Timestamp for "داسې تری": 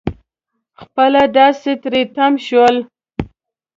1.37-2.03